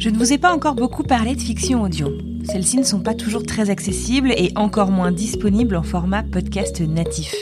[0.00, 2.08] Je ne vous ai pas encore beaucoup parlé de fiction audio.
[2.44, 7.34] Celles-ci ne sont pas toujours très accessibles et encore moins disponibles en format podcast natif.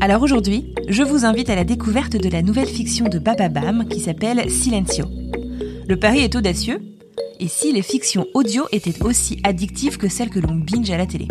[0.00, 3.98] Alors aujourd'hui, je vous invite à la découverte de la nouvelle fiction de Bababam qui
[3.98, 5.06] s'appelle Silencio.
[5.88, 6.80] Le pari est audacieux,
[7.40, 11.06] et si les fictions audio étaient aussi addictives que celles que l'on binge à la
[11.06, 11.26] télé?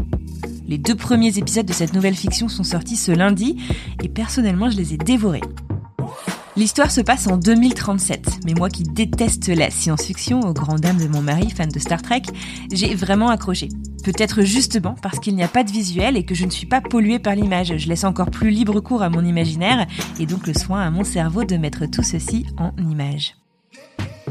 [0.68, 3.56] Les deux premiers épisodes de cette nouvelle fiction sont sortis ce lundi,
[4.04, 5.40] et personnellement je les ai dévorés.
[6.58, 11.08] L'histoire se passe en 2037, mais moi qui déteste la science-fiction, aux grandes dames de
[11.08, 12.24] mon mari, fan de Star Trek,
[12.74, 13.70] j'ai vraiment accroché.
[14.04, 16.82] Peut-être justement parce qu'il n'y a pas de visuel et que je ne suis pas
[16.82, 17.78] polluée par l'image.
[17.78, 19.88] Je laisse encore plus libre cours à mon imaginaire
[20.20, 23.38] et donc le soin à mon cerveau de mettre tout ceci en image.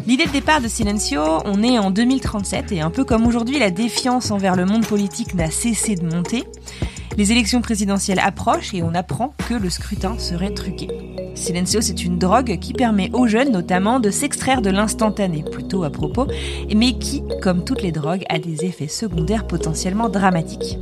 [0.07, 3.71] L'idée de départ de Silencio, on est en 2037 et un peu comme aujourd'hui, la
[3.71, 6.45] défiance envers le monde politique n'a cessé de monter.
[7.21, 10.89] Les élections présidentielles approchent et on apprend que le scrutin serait truqué.
[11.35, 15.91] Silencio, c'est une drogue qui permet aux jeunes notamment de s'extraire de l'instantané, plutôt à
[15.91, 16.29] propos,
[16.75, 20.79] mais qui, comme toutes les drogues, a des effets secondaires potentiellement dramatiques.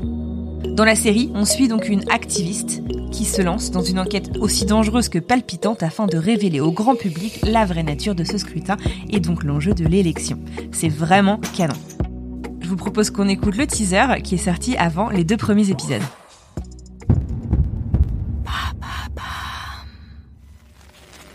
[0.64, 4.64] Dans la série, on suit donc une activiste qui se lance dans une enquête aussi
[4.64, 8.76] dangereuse que palpitante afin de révéler au grand public la vraie nature de ce scrutin
[9.10, 10.38] et donc l'enjeu de l'élection.
[10.70, 11.74] C'est vraiment canon.
[12.60, 16.02] Je vous propose qu'on écoute le teaser qui est sorti avant les deux premiers épisodes.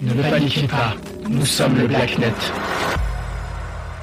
[0.04, 0.96] Ne paniquez pas,
[1.30, 2.34] nous sommes le Blacknet.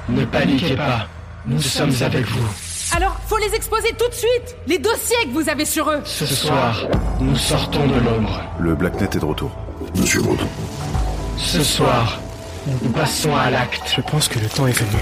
[0.09, 1.07] Ne paniquez pas,
[1.45, 2.47] nous sommes avec vous.
[2.95, 6.25] Alors, faut les exposer tout de suite Les dossiers que vous avez sur eux Ce
[6.25, 6.87] soir,
[7.19, 8.41] nous sortons de l'ombre.
[8.59, 9.51] Le Blacknet est de retour.
[9.95, 10.47] Monsieur Baudou.
[11.37, 12.19] Ce soir,
[12.81, 13.93] nous passons à l'acte.
[13.95, 15.01] Je pense que le temps est venu.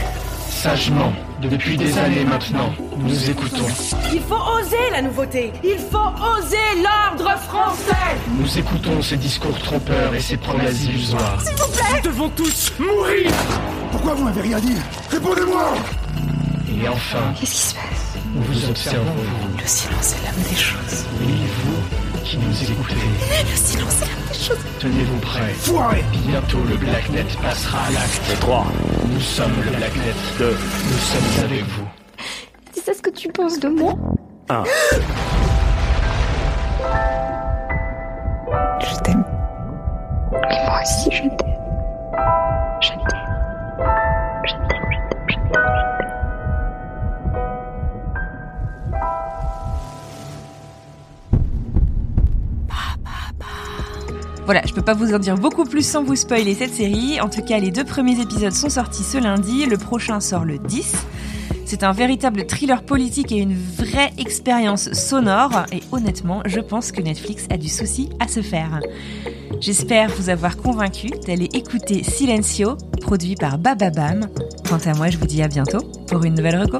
[0.49, 3.65] Sagement, depuis des années maintenant, nous écoutons.
[4.11, 5.97] Il faut oser la nouveauté Il faut
[6.37, 11.41] oser l'ordre français Nous écoutons ces discours trompeurs et ces promesses illusoires.
[11.41, 13.31] S'il vous plaît Nous devons tous mourir
[13.91, 14.75] Pourquoi vous m'avez rien dit?
[15.09, 15.73] Répondez-moi
[16.67, 17.83] Et enfin, Qu'est-ce qui se passe?
[18.35, 19.57] nous vous observons, vous.
[19.57, 21.05] Le silence est l'âme des choses.
[21.19, 21.33] Oui,
[21.63, 22.95] vous qui nous écoutez.
[23.51, 24.57] Le silence est l'âme des choses.
[24.79, 25.53] Tenez-vous prêts.
[25.57, 28.39] Foiré Bientôt le Blacknet passera à l'acte.
[28.39, 28.67] 3.
[29.11, 30.45] Nous sommes le Blacknet 2.
[30.45, 31.87] Nous sommes avec vous.
[32.73, 33.95] C'est ça ce que tu penses de moi?
[34.49, 34.63] 1.
[54.49, 57.21] Voilà, je peux pas vous en dire beaucoup plus sans vous spoiler cette série.
[57.21, 60.57] En tout cas, les deux premiers épisodes sont sortis ce lundi, le prochain sort le
[60.57, 60.91] 10.
[61.65, 65.65] C'est un véritable thriller politique et une vraie expérience sonore.
[65.71, 68.79] Et honnêtement, je pense que Netflix a du souci à se faire.
[69.59, 74.29] J'espère vous avoir convaincu d'aller écouter Silencio, produit par Bababam.
[74.67, 76.79] Quant à moi, je vous dis à bientôt pour une nouvelle reco.